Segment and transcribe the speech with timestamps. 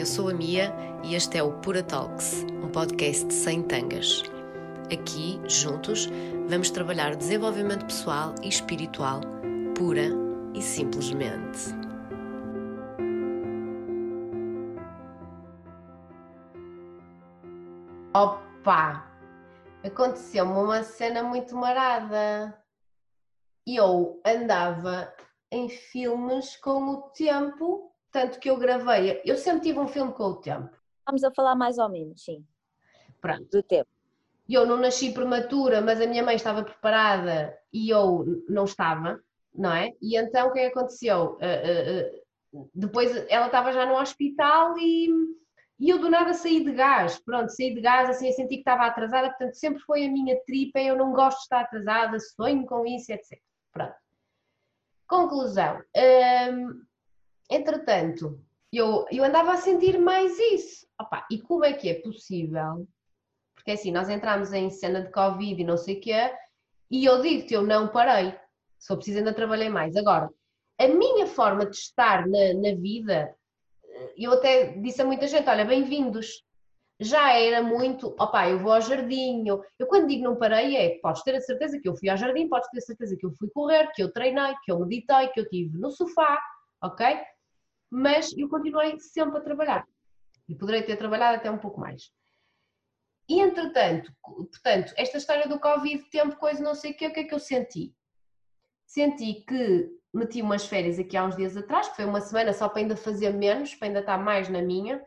[0.00, 4.22] eu sou a Mia e este é o Pura Talks, um podcast sem tangas.
[4.90, 6.08] Aqui, juntos,
[6.48, 9.20] vamos trabalhar desenvolvimento pessoal e espiritual,
[9.76, 10.08] pura
[10.54, 11.74] e simplesmente.
[18.14, 19.06] Opa!
[19.84, 22.58] Aconteceu-me uma cena muito marada.
[23.66, 25.12] Eu andava
[25.52, 29.20] em filmes com o tempo, tanto que eu gravei.
[29.24, 30.70] Eu sempre tive um filme com o tempo.
[31.06, 32.44] Vamos a falar mais ou menos, sim.
[33.20, 33.48] Pronto.
[33.50, 33.88] Do tempo.
[34.48, 39.20] Eu não nasci prematura, mas a minha mãe estava preparada e eu não estava,
[39.54, 39.92] não é?
[40.02, 41.38] E então o que é aconteceu?
[41.40, 45.08] Uh, uh, uh, depois ela estava já no hospital e,
[45.78, 47.20] e eu do nada saí de gás.
[47.20, 50.36] Pronto, saí de gás, assim, eu senti que estava atrasada, portanto sempre foi a minha
[50.44, 53.38] tripa, eu não gosto de estar atrasada, sonho com isso, etc.
[53.72, 53.94] Pronto.
[55.06, 55.80] Conclusão.
[55.96, 56.82] Hum,
[57.50, 58.40] entretanto,
[58.72, 60.86] eu, eu andava a sentir mais isso.
[61.00, 62.86] Opa, e como é que é possível?
[63.54, 66.32] Porque assim, nós entramos em cena de Covid e não sei o quê,
[66.90, 68.34] e eu digo-te, eu não parei.
[68.78, 69.96] Sou preciso ainda trabalhei mais.
[69.96, 70.30] Agora,
[70.78, 73.34] a minha forma de estar na, na vida,
[74.16, 76.42] eu até disse a muita gente, olha, bem-vindos.
[76.98, 79.44] Já era muito, opá, eu vou ao jardim.
[79.46, 82.48] Eu, quando digo não parei é, podes ter a certeza que eu fui ao jardim,
[82.48, 85.40] podes ter a certeza que eu fui correr, que eu treinei, que eu meditei, que
[85.40, 86.38] eu estive no sofá,
[86.82, 87.18] ok?
[87.90, 89.86] Mas eu continuei sempre a trabalhar.
[90.48, 92.12] E poderei ter trabalhado até um pouco mais.
[93.28, 97.20] E entretanto, portanto, esta história do Covid, tempo, coisa, não sei o que, o que
[97.20, 97.94] é que eu senti?
[98.86, 102.68] Senti que meti umas férias aqui há uns dias atrás, que foi uma semana só
[102.68, 105.04] para ainda fazer menos, para ainda estar mais na minha,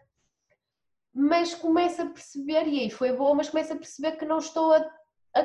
[1.13, 4.73] mas começo a perceber, e aí foi boa, mas começo a perceber que não estou
[4.73, 4.77] a,
[5.35, 5.41] a,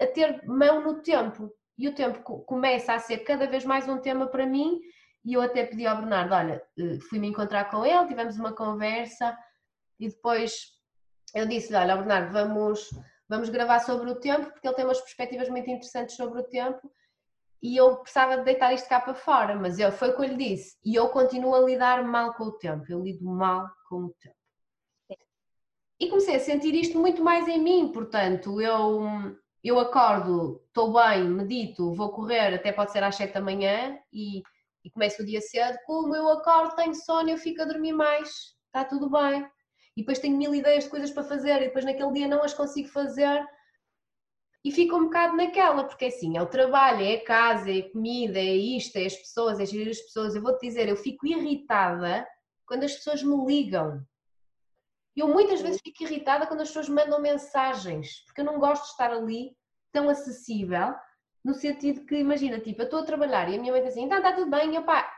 [0.00, 1.52] a ter mão no tempo.
[1.76, 4.80] E o tempo começa a ser cada vez mais um tema para mim,
[5.24, 9.36] e eu até pedi ao Bernardo, olha, eh, fui-me encontrar com ele, tivemos uma conversa,
[9.98, 10.72] e depois
[11.34, 12.90] eu disse-lhe, olha Bernardo, vamos,
[13.28, 16.90] vamos gravar sobre o tempo, porque ele tem umas perspectivas muito interessantes sobre o tempo
[17.62, 20.28] e eu precisava de deitar isto cá para fora, mas eu, foi o que eu
[20.28, 20.78] lhe disse.
[20.84, 24.34] E eu continuo a lidar mal com o tempo, eu lido mal com o tempo.
[25.98, 29.02] E comecei a sentir isto muito mais em mim, portanto, eu,
[29.62, 34.42] eu acordo, estou bem, medito, vou correr, até pode ser às 7 da manhã e,
[34.84, 35.78] e começo o dia cedo.
[35.86, 39.46] Como eu acordo, tenho sono, eu fico a dormir mais, está tudo bem
[39.96, 42.54] e depois tenho mil ideias de coisas para fazer e depois naquele dia não as
[42.54, 43.44] consigo fazer
[44.62, 47.90] e fico um bocado naquela, porque assim, é o trabalho, é a casa, é a
[47.90, 50.34] comida, é isto, é as pessoas, é gerir as pessoas.
[50.34, 52.26] Eu vou-te dizer, eu fico irritada
[52.66, 54.04] quando as pessoas me ligam.
[55.16, 58.90] Eu muitas vezes fico irritada quando as pessoas mandam mensagens, porque eu não gosto de
[58.90, 59.56] estar ali
[59.92, 60.94] tão acessível,
[61.44, 64.04] no sentido que, imagina, tipo, eu estou a trabalhar e a minha mãe diz assim,
[64.04, 65.10] está, está tudo bem, e eu pá,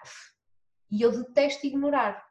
[0.90, 2.24] e eu detesto ignorar.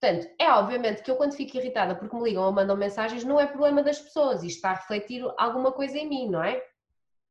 [0.00, 3.38] Portanto, é obviamente que eu quando fico irritada porque me ligam ou mandam mensagens, não
[3.38, 6.62] é problema das pessoas, isto está a refletir alguma coisa em mim, não é?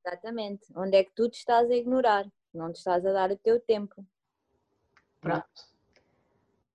[0.06, 0.66] Exatamente.
[0.76, 2.26] Onde é que tu te estás a ignorar?
[2.54, 4.06] Não te estás a dar o teu tempo.
[5.20, 5.46] Pronto.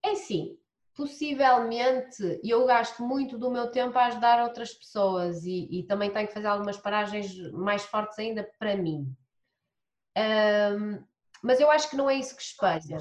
[0.02, 0.58] É sim,
[0.96, 6.26] possivelmente eu gasto muito do meu tempo a ajudar outras pessoas e, e também tenho
[6.26, 9.14] que fazer algumas paragens mais fortes ainda para mim.
[10.16, 11.04] Um,
[11.42, 12.98] mas eu acho que não é isso que espelha.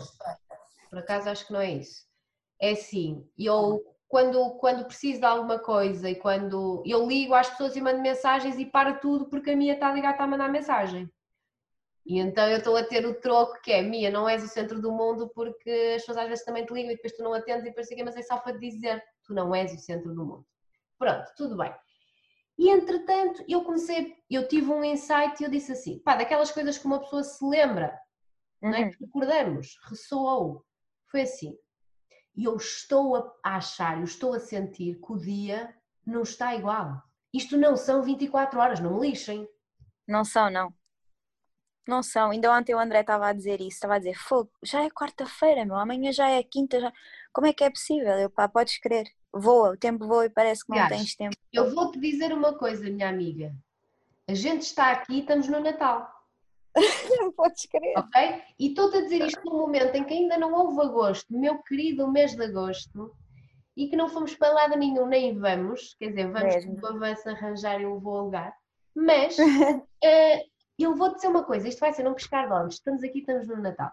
[0.90, 2.06] Por acaso acho que não é isso
[2.60, 7.76] é assim, eu quando, quando preciso de alguma coisa e quando eu ligo às pessoas
[7.76, 11.10] e mando mensagens e para tudo porque a minha está ligada a mandar mensagem.
[12.06, 14.80] E então eu estou a ter o troco que é, Mia, não és o centro
[14.80, 17.64] do mundo porque as pessoas às vezes também te ligam e depois tu não atendes
[17.64, 20.46] e depois assim, mas é só para dizer, tu não és o centro do mundo.
[21.00, 21.74] Pronto, tudo bem.
[22.58, 26.78] E entretanto eu comecei, eu tive um insight e eu disse assim, pá, daquelas coisas
[26.78, 28.00] que uma pessoa se lembra,
[28.62, 28.70] uhum.
[28.70, 28.90] não é?
[28.90, 30.64] Que recordamos, ressoou.
[31.10, 31.58] Foi assim,
[32.36, 35.74] e eu estou a achar, eu estou a sentir que o dia
[36.06, 37.02] não está igual.
[37.34, 39.48] Isto não são 24 horas, não me lixem.
[40.08, 40.74] Não são, não.
[41.88, 42.32] Não são.
[42.32, 45.66] Ainda ontem o André estava a dizer isso, estava a dizer, fogo, já é quarta-feira,
[45.66, 46.92] meu, amanhã já é quinta, já...
[47.32, 48.14] como é que é possível?
[48.14, 49.08] Eu, pá, podes crer.
[49.32, 51.36] Voa, o tempo voa e parece que não Aliás, tens tempo.
[51.52, 53.54] Eu vou-te dizer uma coisa, minha amiga.
[54.28, 56.10] A gente está aqui, estamos no Natal.
[57.36, 57.98] Podes crer.
[57.98, 58.42] Ok?
[58.60, 62.10] E estou-te a dizer isto num momento em que ainda não houve agosto, meu querido
[62.12, 63.16] mês de agosto,
[63.76, 66.80] e que não fomos para lado nenhum, nem vamos, quer dizer, vamos Mesmo.
[66.82, 68.56] o avanço arranjar e eu vou alugar,
[68.96, 69.86] mas uh,
[70.84, 73.48] eu vou dizer uma coisa, isto vai ser um pescar de olhos, estamos aqui, estamos
[73.48, 73.92] no Natal.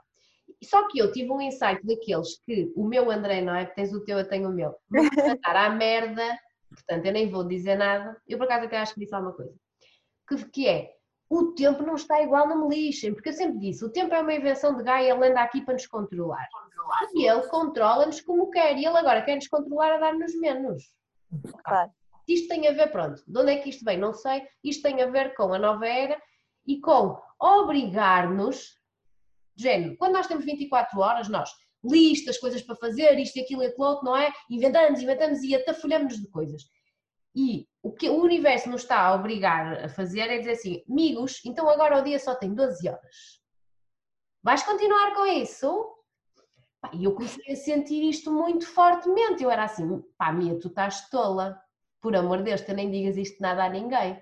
[0.65, 3.67] Só que eu tive um insight daqueles que o meu André, não é?
[3.67, 4.75] Tens o teu, eu tenho o meu.
[4.91, 6.39] Vou cantar à merda,
[6.69, 8.17] portanto eu nem vou dizer nada.
[8.29, 9.55] Eu por acaso até acho que disse alguma coisa.
[10.29, 10.93] Que, que é,
[11.29, 14.21] o tempo não está igual, não me lixem, porque eu sempre disse, o tempo é
[14.21, 16.47] uma invenção de Gaia, ele anda aqui para nos controlar.
[17.15, 20.95] E ele controla-nos como quer, e ele agora quer nos controlar a dar-nos menos.
[21.65, 21.91] Claro.
[22.29, 23.99] Isto tem a ver, pronto, de onde é que isto vem?
[23.99, 24.47] Não sei.
[24.63, 26.21] Isto tem a ver com a nova era
[26.67, 28.79] e com obrigar-nos,
[29.57, 31.51] género, quando nós temos 24 horas, nós
[31.85, 34.33] listas, coisas para fazer, isto e aquilo e aquilo outro, não é?
[34.49, 36.63] Inventamos, inventamos e atafolhamos de coisas.
[37.35, 41.41] E o que o universo nos está a obrigar a fazer é dizer assim, amigos,
[41.45, 43.41] então agora o dia só tem 12 horas.
[44.43, 45.97] Vais continuar com isso?
[46.93, 49.43] E eu comecei a sentir isto muito fortemente.
[49.43, 51.61] Eu era assim, pá, Mia, tu estás tola.
[52.01, 54.21] Por amor de Deus, tu nem digas isto nada a ninguém.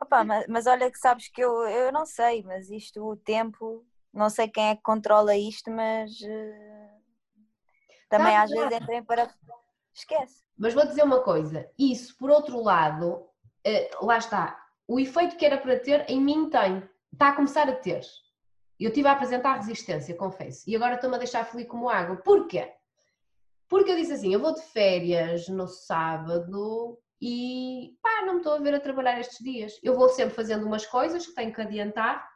[0.00, 3.84] Opa, mas, mas olha que sabes que eu, eu não sei, mas isto, o tempo,
[4.12, 6.96] não sei quem é que controla isto, mas uh,
[8.08, 8.76] também Tá, às vezes tá.
[8.76, 9.34] entrem para.
[9.94, 10.44] Esquece.
[10.58, 13.26] Mas vou dizer uma coisa, isso por outro lado,
[13.64, 17.68] eh, lá está, o efeito que era para ter em mim tem, está a começar
[17.68, 18.02] a ter.
[18.78, 22.16] Eu estive a apresentar resistência, confesso, e agora estou-me a deixar fluir como água.
[22.16, 22.74] Porquê?
[23.68, 28.54] Porque eu disse assim, eu vou de férias no sábado e pá, não me estou
[28.54, 29.78] a ver a trabalhar estes dias.
[29.82, 32.28] Eu vou sempre fazendo umas coisas que tenho que adiantar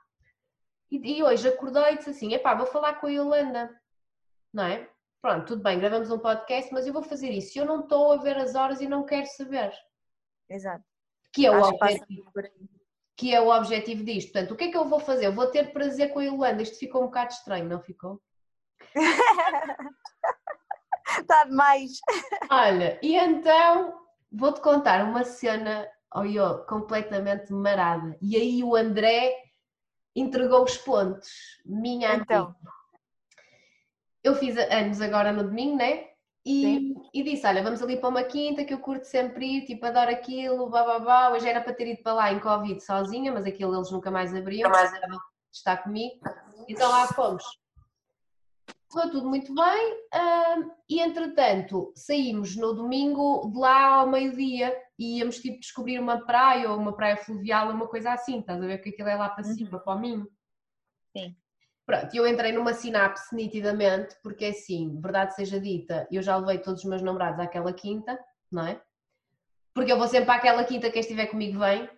[0.91, 3.71] e, e hoje acordei e disse assim, epá, vou falar com a Yolanda,
[4.53, 4.89] não é?
[5.23, 7.59] Pronto, tudo bem, gravamos um podcast, mas eu vou fazer isso.
[7.59, 9.73] Eu não estou a ver as horas e não quero saber.
[10.49, 10.83] Exato.
[11.33, 12.33] Que é o Acho objetivo,
[13.17, 14.33] que é o objetivo disto.
[14.33, 15.27] Portanto, o que é que eu vou fazer?
[15.27, 16.63] Eu vou ter prazer com a Yolanda.
[16.63, 18.21] Isto ficou um bocado estranho, não ficou?
[21.19, 22.01] Está demais.
[22.51, 24.01] Olha, e então
[24.33, 28.17] vou-te contar uma cena, oh, eu, completamente marada.
[28.21, 29.35] E aí o André
[30.15, 31.29] entregou os pontos.
[31.65, 32.47] Minha Então.
[32.47, 32.57] amiga.
[34.23, 36.09] Eu fiz anos agora no domingo, né?
[36.45, 39.85] E, e disse: Olha, vamos ali para uma quinta que eu curto sempre ir, tipo,
[39.87, 41.31] adoro aquilo, bababá.
[41.31, 44.35] Hoje era para ter ido para lá em Covid sozinha, mas aquilo eles nunca mais
[44.35, 45.19] abriam, precisavam de
[45.53, 46.21] estar comigo.
[46.69, 47.45] Então lá fomos.
[48.91, 49.99] Correu tudo muito bem
[50.89, 56.69] e entretanto saímos no domingo de lá ao meio-dia e íamos tipo descobrir uma praia
[56.69, 59.29] ou uma praia fluvial ou uma coisa assim, estás a ver que aquilo é lá
[59.29, 60.29] para cima, para o Minho.
[61.17, 61.37] Sim.
[61.87, 66.83] Pronto, eu entrei numa sinapse nitidamente, porque assim, verdade seja dita, eu já levei todos
[66.83, 68.19] os meus namorados àquela quinta,
[68.51, 68.83] não é?
[69.73, 71.89] Porque eu vou sempre àquela quinta, quem estiver comigo vem.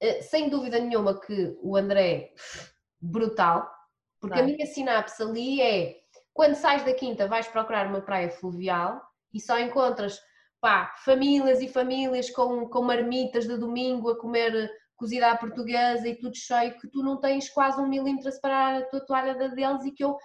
[0.00, 2.34] Eh, Sem dúvida nenhuma que o André,
[3.00, 3.77] brutal,
[4.20, 4.52] porque a Vai.
[4.52, 5.96] minha sinapse ali é,
[6.32, 9.00] quando sais da quinta vais procurar uma praia fluvial
[9.32, 10.20] e só encontras,
[10.60, 16.16] pá, famílias e famílias com, com marmitas de domingo a comer cozida à portuguesa e
[16.16, 19.46] tudo cheio, que tu não tens quase um milímetro a separar a tua toalha da
[19.48, 20.16] deles e que eu,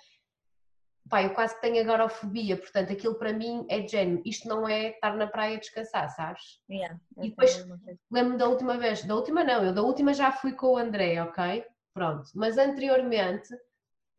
[1.07, 4.67] pá, eu quase que tenho agorafobia, portanto aquilo para mim é de género, isto não
[4.67, 6.59] é estar na praia a descansar, sabes?
[6.67, 7.63] Yeah, E depois-.
[8.11, 11.21] Lembro-me da última vez, da última não, eu da última já fui com o André,
[11.21, 11.63] ok?
[11.93, 13.49] Pronto, mas anteriormente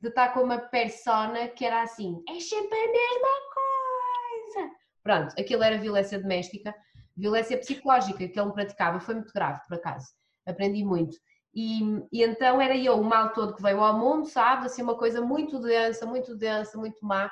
[0.05, 4.71] de estar com uma persona que era assim, é sempre a mesma coisa.
[5.03, 6.75] Pronto, aquilo era violência doméstica,
[7.17, 10.09] violência psicológica que ele me praticava, foi muito grave por acaso,
[10.47, 11.17] aprendi muito.
[11.55, 11.81] E,
[12.13, 14.73] e então era eu o mal todo que veio ao mundo, sabes?
[14.73, 17.31] Assim, uma coisa muito densa, muito densa, muito má.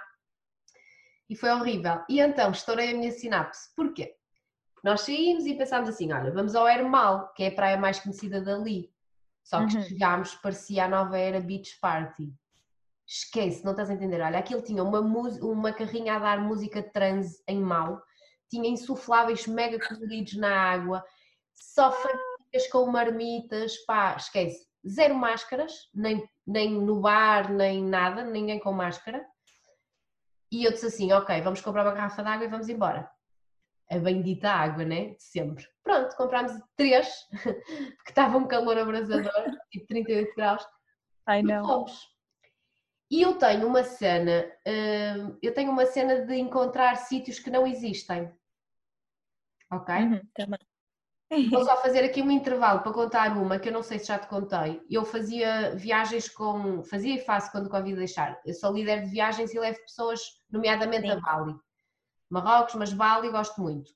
[1.28, 2.02] E foi horrível.
[2.08, 3.74] E então estourei a minha sinapse.
[3.76, 4.14] Porquê?
[4.82, 8.40] Nós saímos e pensámos assim: olha, vamos ao Hermal, que é a praia mais conhecida
[8.40, 8.90] dali.
[9.42, 9.82] Só que Uhum.
[9.82, 12.32] chegámos, parecia a nova era Beach Party.
[13.12, 14.22] Esquece, não estás a entender.
[14.22, 18.02] Olha, aquilo tinha uma, uma carrinha a dar música de transe em mal,
[18.48, 21.04] tinha insufláveis mega coloridos na água,
[21.54, 24.66] só famílias com marmitas, pá, esquece.
[24.88, 29.22] Zero máscaras, nem, nem no bar, nem nada, ninguém com máscara.
[30.50, 33.10] E eu disse assim: ok, vamos comprar uma garrafa de água e vamos embora.
[33.90, 35.10] A bendita água, né?
[35.10, 35.66] De sempre.
[35.82, 37.08] Pronto, comprámos três,
[37.42, 40.66] porque estava um calor abrasador, tipo 38 graus.
[41.26, 42.11] Ai E fomos.
[43.12, 47.66] E eu tenho uma cena, hum, eu tenho uma cena de encontrar sítios que não
[47.66, 48.32] existem.
[49.70, 49.94] Ok?
[49.94, 50.58] Uhum, também.
[51.50, 54.18] Vou só fazer aqui um intervalo para contar uma que eu não sei se já
[54.18, 54.80] te contei.
[54.88, 56.82] Eu fazia viagens com.
[56.84, 58.40] Fazia e faço quando o Covid deixar.
[58.46, 60.18] Eu sou líder de viagens e levo pessoas,
[60.50, 61.20] nomeadamente a Sim.
[61.20, 61.54] Bali.
[62.30, 63.92] Marrocos, mas Bali gosto muito.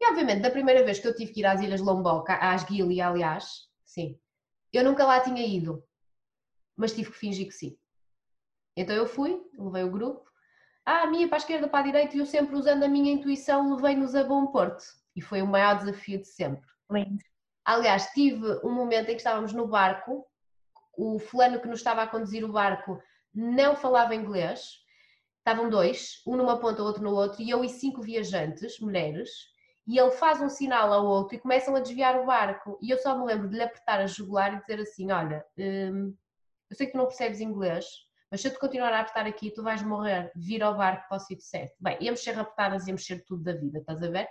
[0.00, 3.00] E obviamente, da primeira vez que eu tive que ir às Ilhas Lombok, às Gili,
[3.00, 4.16] aliás, sim,
[4.72, 5.82] eu nunca lá tinha ido,
[6.76, 7.76] mas tive que fingir que sim.
[8.76, 10.30] Então eu fui, levei o grupo,
[10.84, 13.12] ah, a minha para a esquerda, para a direita, e eu sempre usando a minha
[13.12, 14.84] intuição levei-nos a bom porto.
[15.16, 16.68] E foi o maior desafio de sempre.
[16.90, 17.24] Lindo.
[17.64, 20.24] Aliás, tive um momento em que estávamos no barco,
[20.96, 23.02] o fulano que nos estava a conduzir o barco
[23.34, 24.78] não falava inglês,
[25.38, 29.30] estavam dois, um numa ponta, outro no outro, e eu e cinco viajantes, mulheres,
[29.86, 32.78] e ele faz um sinal ao outro e começam a desviar o barco.
[32.80, 36.14] E eu só me lembro de lhe apertar a jugular e dizer assim: Olha, hum,
[36.70, 39.50] eu sei que tu não percebes inglês, mas se eu te continuar a apertar aqui,
[39.50, 41.74] tu vais morrer, vira o barco para o sítio certo.
[41.80, 44.28] Bem, íamos ser raptadas, íamos ser tudo da vida, estás a ver?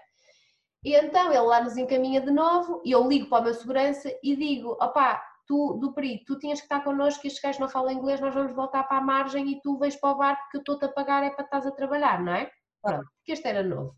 [0.84, 4.12] E então ele lá nos encaminha de novo e eu ligo para o meu segurança
[4.22, 7.92] e digo: opá, tu, do perigo, tu tinhas que estar connosco, estes gajos não falam
[7.92, 10.60] inglês, nós vamos voltar para a margem e tu vais para o barco que eu
[10.60, 12.52] estou-te a pagar é para estás a trabalhar, não é?
[12.82, 13.96] Pronto, porque este era novo.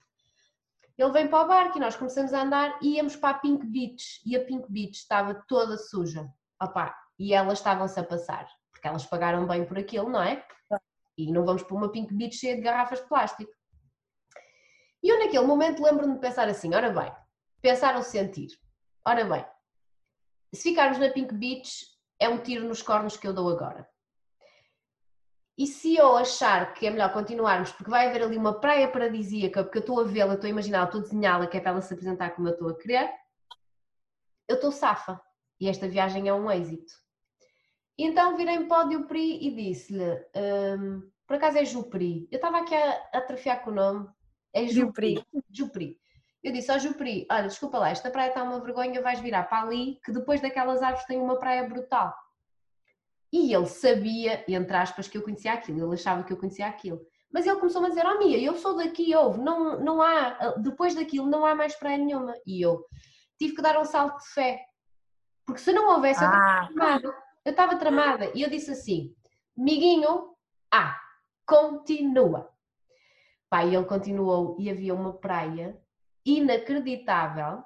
[0.98, 3.66] Ele vem para o barco e nós começamos a andar e íamos para a Pink
[3.68, 6.28] Beach e a Pink Beach estava toda suja.
[6.62, 8.48] Opá, e elas estavam-se a passar,
[8.88, 10.46] elas pagaram bem por aquilo, não é?
[11.18, 13.52] E não vamos para uma Pink Beach cheia de garrafas de plástico.
[15.04, 17.12] E eu naquele momento lembro-me de pensar assim, ora bem,
[17.62, 18.50] pensar ou sentir.
[19.06, 19.46] Ora bem,
[20.54, 21.86] se ficarmos na Pink Beach
[22.20, 23.88] é um tiro nos cornos que eu dou agora.
[25.58, 29.64] E se eu achar que é melhor continuarmos, porque vai haver ali uma praia paradisíaca,
[29.64, 31.82] porque eu estou a vê-la, estou a imaginar, estou a desenhá-la, que é para ela
[31.82, 33.12] se apresentar como eu estou a querer,
[34.48, 35.20] eu estou safa.
[35.60, 36.94] E esta viagem é um êxito.
[37.98, 40.04] E então virei-me para o Dupri e disse-lhe,
[40.36, 44.08] um, por acaso é Jupri, eu estava aqui a atrofiar com o nome,
[44.54, 45.26] é Jupri.
[45.52, 46.00] Jupri.
[46.44, 49.64] Eu disse ao Jupri, olha, desculpa lá, esta praia está uma vergonha, vais virar para
[49.64, 52.16] ali, que depois daquelas árvores tem uma praia brutal.
[53.34, 57.02] E ele sabia, entre aspas, que eu conhecia aquilo, ele achava que eu conhecia aquilo.
[57.32, 60.96] Mas ele começou-me a dizer, oh Mia, eu sou daqui, houve, não, não há, depois
[60.96, 62.34] daquilo não há mais praia nenhuma.
[62.46, 62.86] E eu
[63.38, 64.62] tive que dar um salto de fé.
[65.46, 66.70] Porque se não houvesse, eu ah.
[66.74, 67.27] tramada.
[67.48, 68.30] Eu estava tramada.
[68.36, 69.16] E eu disse assim,
[69.56, 70.36] miguinho,
[70.70, 71.00] ah,
[71.46, 72.52] continua.
[73.50, 75.82] Pai, ele continuou e havia uma praia
[76.26, 77.64] inacreditável,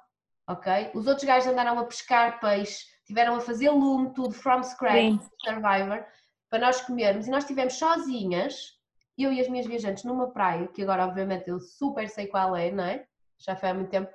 [0.48, 0.92] ok?
[0.94, 5.20] Os outros gajos andaram a pescar peixe, tiveram a fazer lume, tudo from scratch, Sim.
[5.44, 6.06] Survivor,
[6.48, 7.26] para nós comermos.
[7.26, 8.78] E nós estivemos sozinhas,
[9.18, 12.70] eu e as minhas viajantes, numa praia, que agora obviamente eu super sei qual é,
[12.70, 13.04] não é?
[13.36, 14.08] Já foi há muito tempo.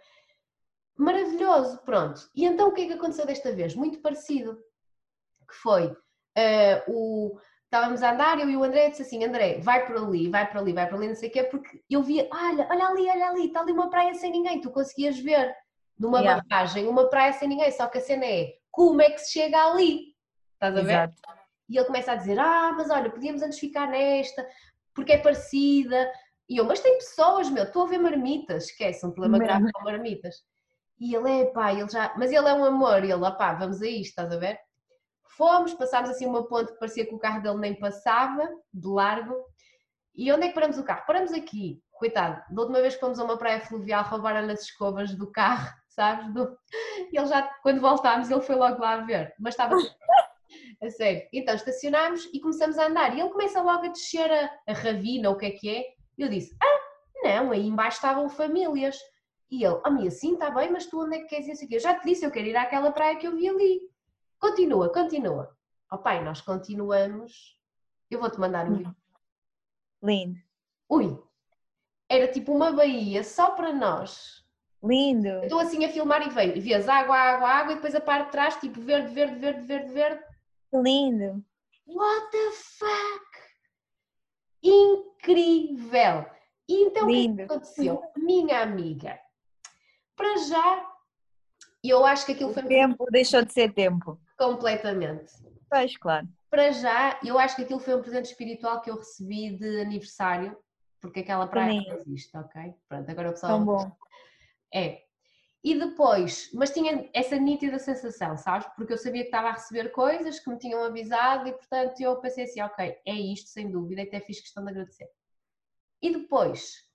[0.95, 2.21] Maravilhoso, pronto.
[2.33, 3.75] E então o que é que aconteceu desta vez?
[3.75, 4.65] Muito parecido.
[5.47, 9.85] Que foi uh, o estávamos a andar, eu e o André disse assim, André, vai
[9.85, 12.27] por ali, vai por ali, vai por ali, não sei o quê, porque eu via,
[12.31, 15.53] olha, olha ali, olha ali, está ali uma praia sem ninguém, tu conseguias ver
[15.99, 16.41] numa yeah.
[16.49, 19.65] barragem uma praia sem ninguém, só que a cena é, como é que se chega
[19.65, 20.15] ali?
[20.53, 20.91] Estás a ver?
[20.91, 21.21] Exato.
[21.69, 24.47] E ele começa a dizer, ah, mas olha, podíamos antes ficar nesta,
[24.93, 26.09] porque é parecida,
[26.47, 29.83] e eu, mas tem pessoas, meu, estou a ver marmitas, esquece, um problema grave com
[29.83, 30.35] marmitas.
[30.97, 33.81] E ele é, pá, ele já, mas ele é um amor, e ele, pá, vamos
[33.81, 34.57] a isto, estás a ver?
[35.37, 39.35] Fomos, passámos assim uma ponte que parecia que o carro dele nem passava, de largo.
[40.15, 41.05] E onde é que paramos o carro?
[41.05, 41.79] Paramos aqui.
[41.91, 45.71] Coitado, da última vez que fomos a uma praia fluvial, roubaram as escovas do carro,
[45.89, 46.33] sabes?
[46.33, 46.57] Do...
[47.11, 49.33] E ele já, quando voltámos, ele foi logo lá a ver.
[49.39, 49.75] Mas estava
[50.81, 51.27] a sério.
[51.31, 53.15] Então estacionámos e começamos a andar.
[53.15, 55.83] E ele começa logo a descer a, a ravina, o que é que é.
[56.17, 56.79] E eu disse: Ah,
[57.23, 58.97] não, aí embaixo estavam famílias.
[59.51, 61.65] E ele: Ah, minha, sim, está bem, mas tu onde é que queres ir?
[61.65, 61.75] Aqui?
[61.75, 63.81] Eu já te disse, eu quero ir àquela praia que eu vi ali.
[64.39, 65.55] Continua, continua.
[65.91, 67.57] Ó oh, pai, nós continuamos.
[68.09, 68.95] Eu vou-te mandar um vídeo.
[70.03, 70.39] Lindo.
[70.89, 71.17] Ui!
[72.09, 74.45] Era tipo uma baía só para nós.
[74.83, 75.43] Lindo!
[75.43, 76.61] estou assim a filmar e veio.
[76.61, 79.91] Vias água, água, água e depois a parte de trás, tipo verde, verde, verde, verde,
[79.91, 80.23] verde.
[80.73, 81.43] Lindo!
[81.87, 83.27] What the fuck?
[84.61, 86.25] Incrível!
[86.69, 87.33] E então Lindo.
[87.33, 88.03] o que aconteceu?
[88.15, 89.19] Minha amiga,
[90.15, 90.91] para já,
[91.83, 92.63] eu acho que aquilo foi.
[92.63, 94.19] O tempo deixou de ser tempo.
[94.37, 95.33] Completamente.
[95.69, 96.27] Pois, claro.
[96.49, 100.57] Para já, eu acho que aquilo foi um presente espiritual que eu recebi de aniversário,
[101.01, 102.73] porque aquela praia não existe, ok?
[102.87, 103.57] Pronto, agora o pessoal.
[103.57, 103.91] Tão bom.
[104.73, 105.01] É.
[105.63, 108.67] E depois, mas tinha essa nítida sensação, sabes?
[108.75, 112.15] Porque eu sabia que estava a receber coisas que me tinham avisado e, portanto, eu
[112.17, 115.09] pensei assim: ok, é isto, sem dúvida, e até fiz questão de agradecer.
[116.01, 116.87] E depois,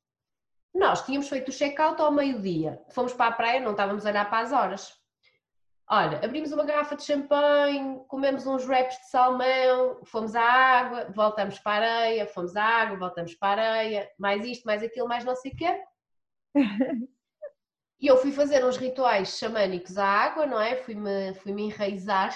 [0.75, 4.31] nós tínhamos feito o check-out ao meio-dia, fomos para a praia, não estávamos a olhar
[4.31, 5.02] para as horas.
[5.95, 11.59] Olha, abrimos uma garrafa de champanhe, comemos uns wraps de salmão, fomos à água, voltamos
[11.59, 15.23] para a areia, fomos à água, voltamos para a areia, mais isto, mais aquilo, mais
[15.23, 15.85] não sei o quê.
[18.01, 20.75] E eu fui fazer uns rituais xamânicos à água, não é?
[20.75, 22.31] Fui-me fui -me enraizar,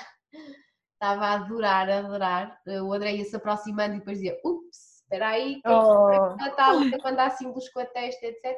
[0.93, 2.63] estava a adorar, a adorar.
[2.85, 6.37] O André ia se aproximando e depois dizia: Ups, espera aí, oh.
[6.41, 8.57] está quando há símbolos com a testa, etc.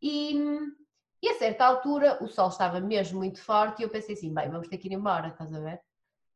[0.00, 0.60] E,
[1.22, 4.50] e a certa altura o sol estava mesmo muito forte e eu pensei assim, bem,
[4.50, 5.80] vamos ter que ir embora, estás a ver?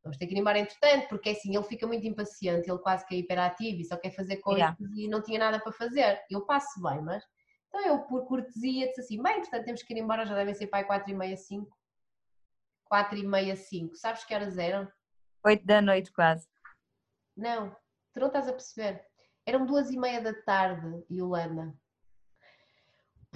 [0.04, 3.16] Vamos ter que ir embora entretanto, porque assim, ele fica muito impaciente, ele quase que
[3.16, 4.78] é hiperativo e só quer fazer coisas yeah.
[4.94, 6.22] e não tinha nada para fazer.
[6.30, 7.24] Eu passo bem, mas...
[7.68, 10.68] Então eu, por cortesia, disse assim, bem, portanto temos que ir embora, já devem ser
[10.68, 11.76] para aí 4 e meia, 5.
[12.84, 13.96] 4 e meia, 5.
[13.96, 14.88] Sabes que horas eram?
[15.44, 16.46] 8 da noite quase.
[17.36, 17.74] Não,
[18.12, 19.04] tu não estás a perceber.
[19.44, 21.74] Eram duas e meia da tarde, Yolanda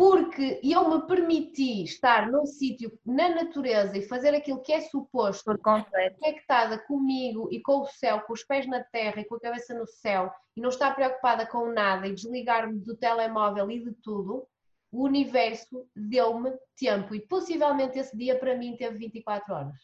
[0.01, 5.45] porque eu me permiti estar num sítio na natureza e fazer aquilo que é suposto,
[5.45, 6.19] Por completo.
[6.19, 9.75] conectada comigo e com o céu, com os pés na terra e com a cabeça
[9.75, 14.49] no céu, e não estar preocupada com nada e desligar-me do telemóvel e de tudo,
[14.91, 19.77] o universo deu-me tempo e possivelmente esse dia para mim teve 24 horas,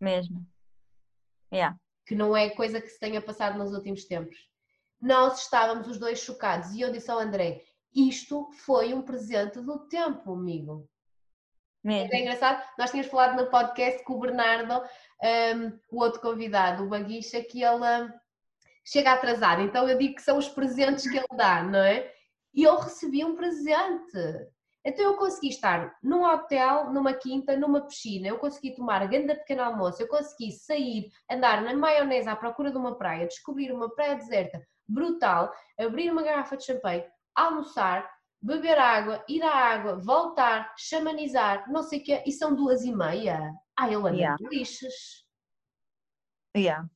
[0.00, 0.44] Mesmo.
[1.52, 1.78] Yeah.
[2.04, 4.36] que não é coisa que se tenha passado nos últimos tempos.
[5.00, 7.62] Nós estávamos os dois chocados e eu disse ao André:
[7.94, 10.88] Isto foi um presente do tempo, amigo.
[11.82, 12.12] Mesmo.
[12.12, 14.84] É engraçado, nós tínhamos falado no podcast com o Bernardo,
[15.22, 18.12] um, o outro convidado, o Baguicha, que ele um,
[18.84, 22.10] chega atrasado, então eu digo que são os presentes que ele dá, não é?
[22.54, 24.18] E eu recebi um presente.
[24.84, 29.62] Então eu consegui estar num hotel, numa quinta, numa piscina, eu consegui tomar grande pequeno
[29.62, 34.16] almoço, eu consegui sair, andar na maionese à procura de uma praia, descobrir uma praia
[34.16, 37.04] deserta brutal, abrir uma garrafa de champanhe,
[37.46, 38.08] almoçar,
[38.40, 42.92] beber água, ir à água, voltar, chamanizar, não sei o quê, e são duas e
[42.92, 43.52] meia.
[43.76, 44.36] Ah, eu ando Yeah.
[44.50, 45.24] lixos.
[46.56, 46.88] Yeah.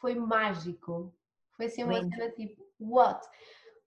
[0.00, 1.14] Foi mágico.
[1.56, 2.14] Foi assim uma Lindo.
[2.14, 3.26] cena tipo, what?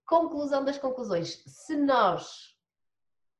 [0.06, 1.42] Conclusão das conclusões.
[1.46, 2.54] Se nós,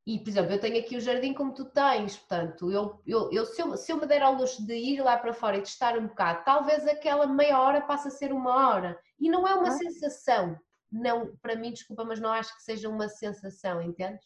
[0.06, 3.44] e por exemplo, eu tenho aqui o jardim como tu tens, portanto, eu, eu, eu,
[3.44, 5.68] se, eu, se eu me der ao luxo de ir lá para fora e de
[5.68, 8.98] estar um bocado, talvez aquela meia hora passe a ser uma hora.
[9.18, 9.72] E não é uma Ah.
[9.72, 10.58] sensação.
[10.92, 14.24] Não, para mim, desculpa, mas não acho que seja uma sensação, entendes?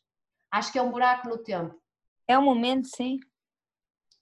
[0.51, 1.81] Acho que é um buraco no tempo.
[2.27, 3.19] É um momento, sim.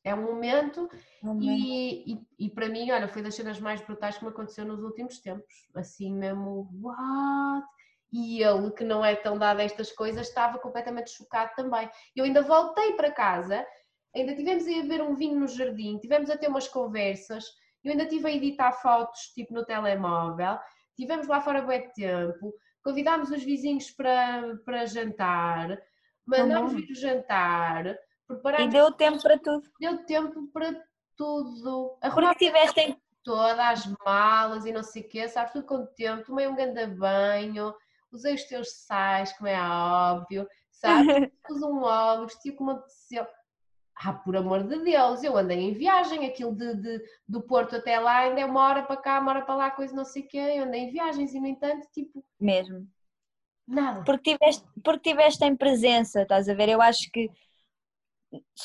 [0.04, 0.86] É um momento
[1.22, 1.42] É um momento.
[1.42, 4.82] e, e, e para mim, olha, foi das cenas mais brutais que me aconteceu nos
[4.82, 5.70] últimos tempos.
[5.74, 7.66] Assim mesmo, what?
[8.12, 11.90] E ele, que não é tão dado a estas coisas, estava completamente chocado também.
[12.14, 13.66] Eu ainda voltei para casa,
[14.14, 17.44] ainda tivemos a ir beber um vinho no jardim, tivemos a ter umas conversas,
[17.82, 20.58] eu ainda estive a editar fotos, tipo no telemóvel,
[20.96, 25.78] tivemos lá fora de tempo, convidámos os vizinhos para, para jantar,
[26.26, 27.96] mandámos vir o jantar,
[28.56, 29.70] E preparámos deu tempo para tudo.
[29.78, 30.72] deu tempo para
[31.16, 31.98] tudo.
[32.10, 36.24] Porque tiveste em todas as malas e não sei o quê, sabes, tudo com tempo,
[36.24, 37.74] tomei um grande banho,
[38.12, 43.26] usei os teus sais, como é óbvio, sabes, pus um óleo, vesti como apeteceu.
[44.06, 47.98] Ah, por amor de Deus, eu andei em viagem, aquilo de, de- do Porto até
[47.98, 50.28] lá ainda é uma hora para cá, uma hora para lá, coisa não sei o
[50.28, 52.86] quê, eu andei em viagens e no entanto, tipo, mesmo.
[53.66, 54.04] nada.
[54.04, 56.68] Porque tiveste, porque tiveste em presença, estás a ver?
[56.68, 57.30] Eu acho que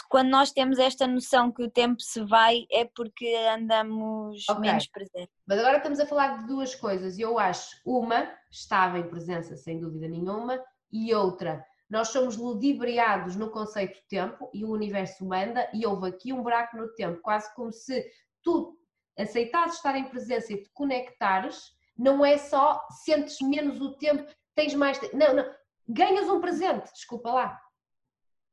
[0.10, 3.26] quando nós temos esta noção que o tempo se vai é porque
[3.56, 4.62] andamos Ok.
[4.62, 5.34] menos presentes.
[5.48, 9.80] Mas agora estamos a falar de duas coisas eu acho uma estava em presença sem
[9.80, 10.60] dúvida nenhuma
[10.92, 16.08] e outra nós somos ludibriados no conceito de tempo e o universo manda e houve
[16.08, 18.06] aqui um buraco no tempo, quase como se
[18.44, 18.78] tu
[19.18, 24.74] aceitasses estar em presença e te conectares, não é só sentes menos o tempo, tens
[24.74, 25.46] mais tempo, não, não,
[25.88, 27.60] ganhas um presente, desculpa lá.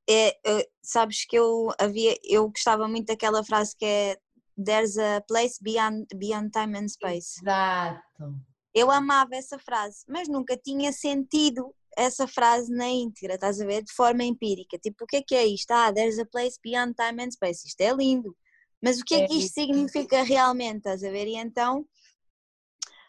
[0.08, 4.18] É, é, sabes que eu havia, eu gostava muito daquela frase que é
[4.58, 7.38] There's a place beyond, beyond time and space.
[7.42, 8.40] Exato.
[8.72, 13.82] Eu amava essa frase, mas nunca tinha sentido essa frase na íntegra, estás a ver?
[13.82, 14.78] De forma empírica.
[14.78, 15.70] Tipo, o que é que é isto?
[15.72, 17.66] Ah, there's a place beyond time and space.
[17.66, 18.36] Isto é lindo.
[18.82, 20.78] Mas o que é, É que isto significa realmente?
[20.78, 21.26] Estás a ver?
[21.26, 21.86] E então,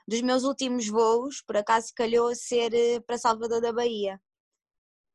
[0.08, 4.20] dos meus últimos voos, por acaso calhou ser eh, para Salvador da Bahia.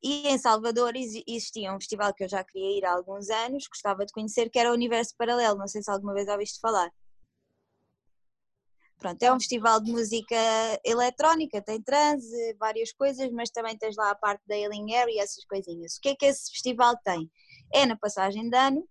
[0.03, 3.67] E em Salvador exi- existia um festival que eu já queria ir há alguns anos,
[3.69, 5.59] gostava de conhecer, que era o Universo Paralelo.
[5.59, 6.91] Não sei se alguma vez ouviste falar.
[9.03, 10.37] Pronto, é um festival de música
[10.85, 15.19] eletrónica, tem transe, várias coisas, mas também tens lá a parte da Healing Air e
[15.19, 15.97] essas coisinhas.
[15.97, 17.29] O que é que esse festival tem?
[17.75, 18.89] É na passagem de ano,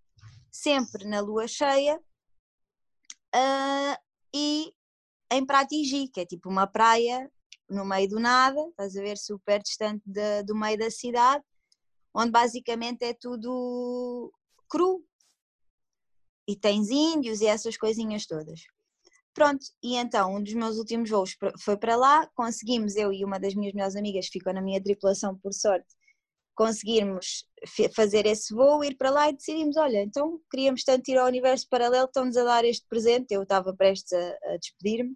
[0.52, 1.98] sempre na lua cheia
[3.34, 3.98] ah,
[4.36, 4.74] e
[5.32, 7.32] em Pratigi, que é tipo uma praia
[7.70, 11.42] no meio do nada, estás a ver, super distante da- do meio da cidade,
[12.14, 14.30] onde basicamente é tudo
[14.68, 15.06] cru.
[16.46, 18.60] E tens índios e essas coisinhas todas.
[19.34, 23.40] Pronto, e então um dos meus últimos voos foi para lá, conseguimos, eu e uma
[23.40, 25.88] das minhas melhores amigas, ficou na minha tripulação por sorte,
[26.54, 27.48] conseguirmos
[27.96, 31.68] fazer esse voo, ir para lá e decidimos, olha, então queríamos tanto ir ao universo
[31.70, 35.16] paralelo, estão-nos a dar este presente, eu estava prestes a, a despedir-me,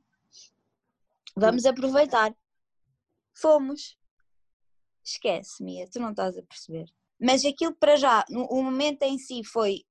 [1.36, 2.34] vamos aproveitar.
[3.38, 3.98] Fomos.
[5.04, 6.86] Esquece, Mia, tu não estás a perceber.
[7.20, 9.84] Mas aquilo para já, o momento em si foi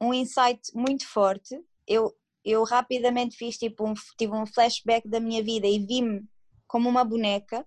[0.00, 2.16] um insight muito forte, eu
[2.48, 6.26] eu rapidamente fiz tipo um, tive um flashback da minha vida e vi-me
[6.66, 7.66] como uma boneca,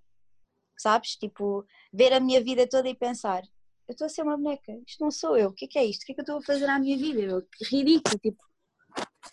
[0.78, 1.16] sabes?
[1.16, 3.44] Tipo, ver a minha vida toda e pensar,
[3.88, 5.86] eu estou a ser uma boneca, isto não sou eu, o que é que é
[5.86, 6.04] isto?
[6.04, 7.22] O que é que eu estou a fazer à minha vida?
[7.22, 8.44] Eu, que ridículo, tipo,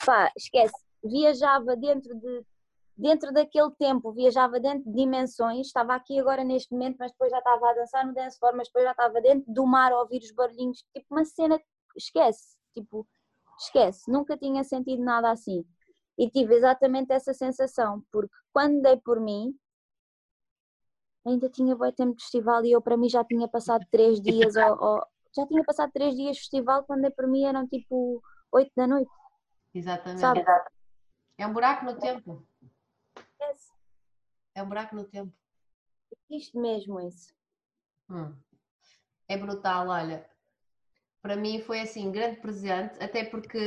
[0.04, 2.44] pá, esquece, viajava dentro de
[2.98, 7.38] dentro daquele tempo viajava dentro de dimensões, estava aqui agora neste momento, mas depois já
[7.38, 10.18] estava a dançar no dance floor, mas depois já estava dentro do mar a ouvir
[10.20, 11.61] os barulhinhos, tipo uma cena,
[11.96, 13.06] esquece, tipo,
[13.58, 15.64] esquece, nunca tinha sentido nada assim.
[16.16, 19.56] E tive exatamente essa sensação, porque quando dei por mim,
[21.24, 24.56] ainda tinha bom tempo de festival e eu para mim já tinha passado três dias,
[24.56, 28.22] ou, ou, já tinha passado três dias de festival, quando dei por mim eram tipo
[28.52, 29.10] oito da noite.
[29.74, 30.20] Exatamente.
[30.20, 30.44] Sabe?
[31.36, 32.44] É um buraco no tempo.
[33.16, 33.72] Esquece.
[34.54, 35.32] É um buraco no tempo.
[36.28, 37.32] Isto mesmo isso.
[38.10, 38.34] Hum.
[39.28, 40.28] É brutal, olha.
[41.22, 43.59] Para mim foi assim, grande presente, até porque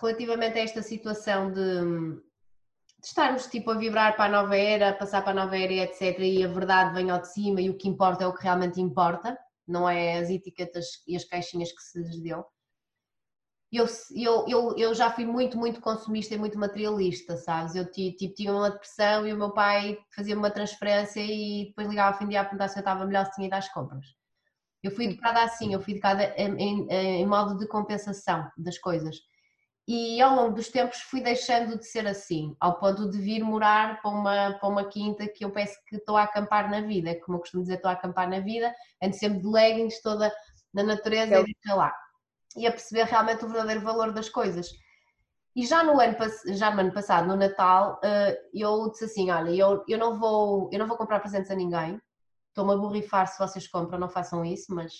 [0.00, 2.20] relativamente a esta situação de,
[3.00, 6.18] de estarmos tipo a vibrar para a nova era, passar para a nova era, etc.
[6.20, 8.80] E a verdade vem ao de cima e o que importa é o que realmente
[8.80, 12.44] importa, não é as etiquetas e as caixinhas que se lhes deu.
[13.70, 13.86] Eu,
[14.16, 17.74] eu, eu, eu já fui muito, muito consumista e muito materialista, sabes?
[17.74, 22.14] Eu tipo, tinha uma depressão e o meu pai fazia uma transferência e depois ligava
[22.14, 24.17] ao fim de dia a perguntar se eu estava melhor se tinha ido às compras.
[24.82, 29.16] Eu fui educada assim, eu fui educada em, em, em modo de compensação das coisas.
[29.90, 34.02] E ao longo dos tempos fui deixando de ser assim, ao ponto de vir morar
[34.02, 37.38] para uma, para uma quinta que eu penso que estou a acampar na vida, como
[37.38, 38.70] eu costumo dizer, estou a acampar na vida,
[39.02, 40.30] ando sempre de leggings, toda
[40.74, 41.42] na natureza eu...
[41.42, 41.90] e sei lá.
[42.54, 44.68] E a perceber realmente o verdadeiro valor das coisas.
[45.56, 46.16] E já no ano,
[46.48, 50.68] já no ano passado, no Natal, eh, eu disse assim, olha, eu, eu, não vou,
[50.70, 51.98] eu não vou comprar presentes a ninguém,
[52.58, 54.92] estou-me a borrifar se vocês compram, não façam isso, mas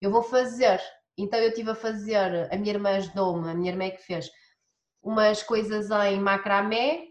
[0.00, 0.80] eu vou fazer.
[1.16, 4.28] Então eu estive a fazer, a minha irmã ajudou-me, a minha irmã é que fez
[5.02, 7.04] umas coisas em macramé,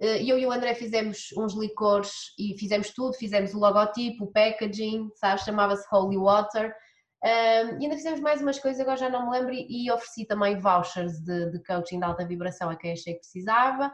[0.00, 4.32] eh, eu e o André fizemos uns licores e fizemos tudo, fizemos o logotipo, o
[4.32, 6.74] packaging, sabes, chamava-se Holy Water,
[7.24, 10.60] um, e ainda fizemos mais umas coisas, agora já não me lembro, e ofereci também
[10.60, 13.90] vouchers de, de coaching de alta vibração a quem achei que precisava,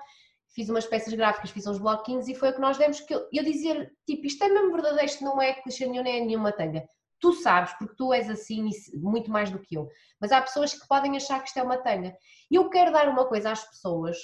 [0.55, 3.27] fiz umas peças gráficas, fiz uns bloquinhos e foi o que nós demos, que eu,
[3.33, 6.53] eu dizia, tipo, isto é mesmo verdadeiro, isto não é clichê nenhum, nem é nenhuma
[6.53, 6.85] tanga.
[7.19, 9.89] Tu sabes, porque tu és assim, muito mais do que eu.
[10.21, 12.15] Mas há pessoas que podem achar que isto é uma tanga.
[12.51, 14.19] E eu quero dar uma coisa às pessoas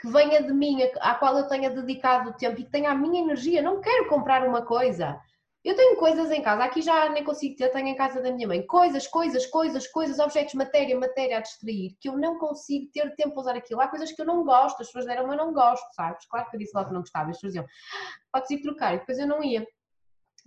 [0.00, 2.94] que venha de mim, à qual eu tenha dedicado o tempo e que tenha a
[2.94, 3.60] minha energia.
[3.60, 5.20] Não quero comprar uma coisa.
[5.64, 8.46] Eu tenho coisas em casa, aqui já nem consigo ter, tenho em casa da minha
[8.46, 13.14] mãe, coisas, coisas, coisas, coisas, objetos, matéria, matéria a distrair, que eu não consigo ter
[13.16, 13.80] tempo para usar aquilo.
[13.80, 16.24] Há coisas que eu não gosto, as pessoas deram, eu não gosto, sabes?
[16.26, 18.94] Claro que eu disse logo que não gostava, as pessoas diziam, ah, podes ir trocar,
[18.94, 19.66] e depois eu não ia.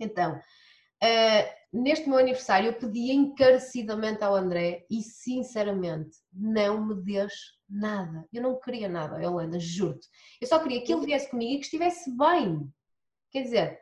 [0.00, 7.32] Então, uh, neste meu aniversário, eu pedi encarecidamente ao André e, sinceramente, não me dês
[7.68, 8.26] nada.
[8.32, 10.08] Eu não queria nada, Yolanda, juro-te.
[10.40, 12.72] Eu só queria que ele viesse comigo e que estivesse bem.
[13.30, 13.81] Quer dizer,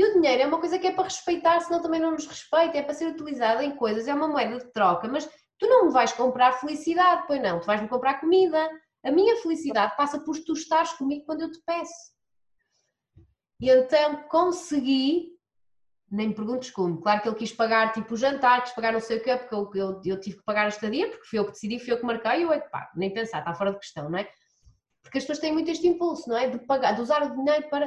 [0.00, 2.78] e o dinheiro é uma coisa que é para respeitar, senão também não nos respeita,
[2.78, 5.26] é para ser utilizada em coisas, é uma moeda de troca, mas
[5.58, 8.66] tu não me vais comprar felicidade, pois não, tu vais-me comprar comida.
[9.04, 12.14] A minha felicidade passa por tu estares comigo quando eu te peço.
[13.60, 15.36] E então consegui,
[16.10, 19.00] nem me perguntes como, claro que ele quis pagar tipo o jantar, quis pagar não
[19.00, 21.44] sei o quê, porque eu, eu, eu tive que pagar a estadia, porque fui eu
[21.44, 24.08] que decidi, fui eu que marquei, e eu, pá, nem pensar, está fora de questão,
[24.08, 24.26] não é?
[25.02, 26.48] Porque as pessoas têm muito este impulso, não é?
[26.48, 27.86] De pagar, de usar o dinheiro para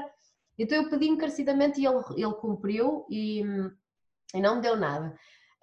[0.57, 3.41] então eu pedi encarecidamente e ele, ele cumpriu e,
[4.33, 5.15] e não me deu nada.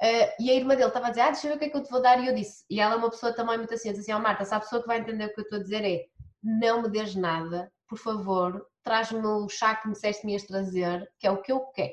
[0.02, 1.68] Uh, e a irmã dele estava a dizer, ah, deixa eu ver o que é
[1.68, 3.74] que eu te vou dar, e eu disse, e ela é uma pessoa também muito
[3.74, 5.62] assim, assim, oh, Marta, se a pessoa que vai entender o que eu estou a
[5.62, 6.06] dizer é,
[6.42, 11.06] não me des nada, por favor, traz-me o chá que me disseste me ias trazer,
[11.18, 11.92] que é o que eu quero.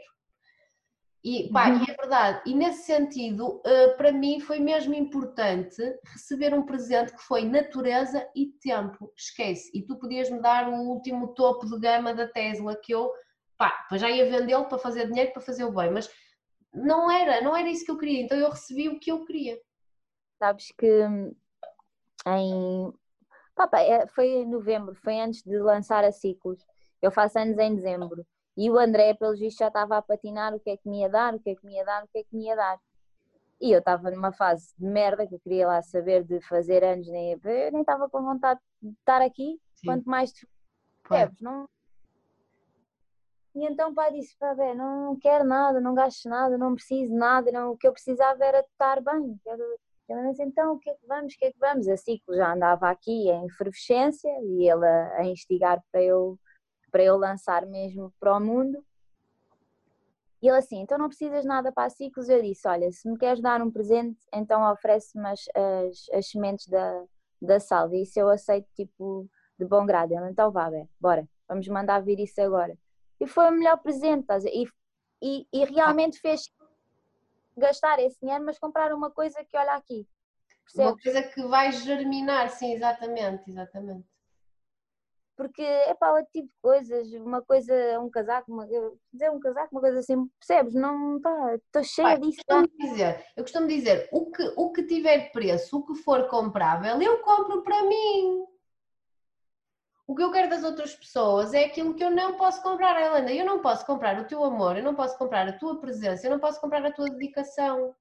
[1.24, 1.84] E, pá, uhum.
[1.84, 5.82] e é verdade, e nesse sentido, uh, para mim foi mesmo importante
[6.14, 11.34] receber um presente que foi natureza e tempo, esquece, e tu podias-me dar o último
[11.34, 13.12] topo de gama da Tesla que eu,
[13.58, 16.10] pá, já ia vendê-lo para fazer dinheiro, para fazer o bem, mas
[16.74, 19.60] não era, não era isso que eu queria, então eu recebi o que eu queria.
[20.38, 20.88] Sabes que
[22.28, 22.94] em,
[23.56, 26.64] Papa, é, foi em novembro, foi antes de lançar a Ciclos,
[27.02, 28.26] eu faço anos em dezembro,
[28.58, 31.10] e o André, pelos vistos, já estava a patinar o que é que me ia
[31.10, 32.80] dar, o que é que me ia dar, o que é que me ia dar.
[33.62, 37.08] E eu estava numa fase de merda que eu queria lá saber de fazer anos,
[37.08, 39.88] nem, eu nem estava com vontade de estar aqui, Sim.
[39.88, 40.48] quanto mais de
[41.08, 41.70] percebes, não.
[43.56, 47.14] E então o pai disse: pá, bem, não quero nada, não gasto nada, não preciso
[47.14, 49.40] nada, não, o que eu precisava era de estar bem.
[50.10, 51.88] Eu disse, então o que é que vamos, o que é que vamos?
[51.88, 56.40] A ciclo já andava aqui em efervescência e ele a, a instigar para eu
[56.98, 58.84] para eu lançar mesmo para o mundo.
[60.42, 62.28] E ele assim, então não precisas nada para ciclos.
[62.28, 66.68] Eu disse, olha, se me queres dar um presente, então oferece-me as, as, as, sementes
[66.68, 67.04] da,
[67.40, 67.96] da salva.
[67.96, 69.30] E isso eu aceito tipo
[69.60, 70.12] de bom grado.
[70.12, 72.76] Ele, então vá, bora, vamos mandar vir isso agora.
[73.20, 74.68] E foi o melhor presente, e,
[75.22, 76.52] e, e realmente fez
[77.56, 80.08] gastar esse dinheiro, mas comprar uma coisa que olha aqui.
[80.64, 80.92] Percebes?
[80.94, 84.08] Uma coisa que vai germinar, sim, exatamente, exatamente.
[85.38, 88.68] Porque é para outro tipo de coisas, uma coisa, um casaco, uma,
[89.14, 90.74] dizer um casaco, uma coisa assim, percebes?
[90.74, 92.42] Não está, estou cheia Pai, disso.
[92.48, 97.00] costumo dizer, eu costumo dizer, o que, o que tiver preço, o que for comprável,
[97.00, 98.44] eu compro para mim.
[100.08, 103.32] O que eu quero das outras pessoas é aquilo que eu não posso comprar, Helena.
[103.32, 106.32] Eu não posso comprar o teu amor, eu não posso comprar a tua presença, eu
[106.32, 107.94] não posso comprar a tua dedicação.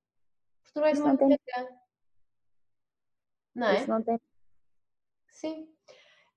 [0.62, 1.38] Porque tu não és Isso uma não tem-.
[3.54, 3.76] Não é?
[3.78, 4.20] Isso não tem.
[5.28, 5.75] Sim.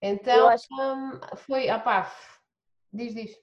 [0.01, 2.11] Eu Então, acho hum, foi, ah pá,
[2.91, 3.37] diz, diz.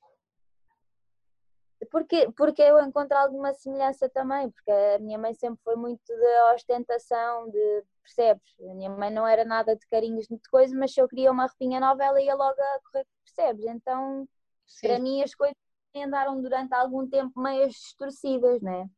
[1.91, 6.41] Porque, porque eu encontro alguma semelhança também, porque a minha mãe sempre foi muito de
[6.55, 8.55] ostentação, de percebes?
[8.61, 11.47] A minha mãe não era nada de carinhos de coisa, mas se eu queria uma
[11.47, 13.67] roupinha nova, ela ia logo a correr, percebes?
[13.67, 14.27] Então,
[14.81, 15.57] para Sim, mim, as coisas
[15.95, 18.89] andaram durante algum tempo meias distorcidas, né?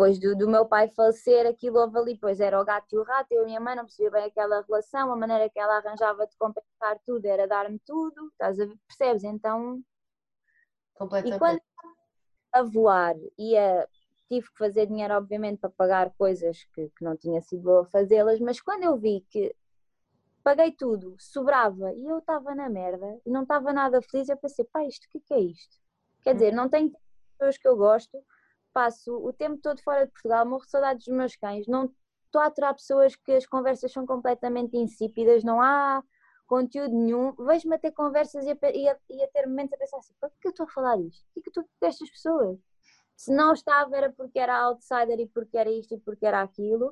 [0.00, 3.02] Depois do, do meu pai falecer, aquilo houve ali, pois era o gato e o
[3.02, 5.76] rato, eu e a minha mãe não percebia bem aquela relação, a maneira que ela
[5.76, 8.78] arranjava de compensar tudo era dar-me tudo, estás a ver?
[8.88, 9.24] percebes?
[9.24, 11.38] Então, e completamente.
[11.38, 11.60] quando
[12.50, 13.86] a voar ia,
[14.26, 18.40] tive que fazer dinheiro obviamente para pagar coisas que, que não tinha sido boa fazê-las,
[18.40, 19.54] mas quando eu vi que
[20.42, 24.64] paguei tudo, sobrava e eu estava na merda e não estava nada feliz, eu pensei,
[24.64, 25.76] pá, isto o que é que é isto?
[26.22, 26.90] Quer dizer, não tenho
[27.36, 28.18] pessoas que eu gosto,
[28.72, 31.92] passo o tempo todo fora de Portugal, morro de saudades dos meus cães, não
[32.26, 36.02] estou a aturar pessoas que as conversas são completamente insípidas, não há
[36.46, 39.78] conteúdo nenhum, vejo-me a ter conversas e a, e a- e a ter momentos a
[39.78, 41.24] pensar assim, para que eu estou a falar disto?
[41.34, 42.58] Por que é eu estou com estas pessoas?
[43.16, 46.90] Se não estava era porque era outsider e porque era isto e porque era aquilo,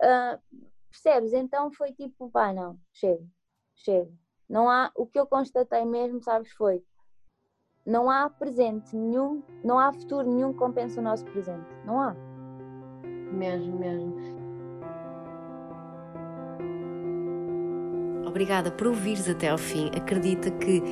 [0.00, 0.38] Ah,
[0.90, 1.32] percebes?
[1.32, 3.24] Então foi tipo, pá, não, chega,
[3.74, 4.10] chega.
[4.48, 6.82] Não há, o que eu constatei mesmo, sabes, foi
[7.84, 11.68] não há presente nenhum, não há futuro nenhum que compense o nosso presente.
[11.84, 12.14] Não há.
[13.32, 14.42] Mesmo, mesmo.
[18.26, 19.90] Obrigada por ouvires até ao fim.
[19.94, 20.82] Acredita que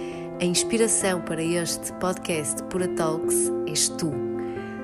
[0.40, 4.12] a inspiração para este podcast Pura Talks és tu.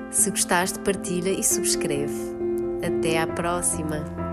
[0.09, 2.35] Se gostaste, partilha e subscreve.
[2.83, 4.26] Até à próxima!